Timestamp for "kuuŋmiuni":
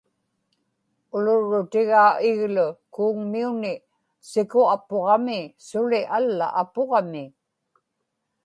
2.95-3.73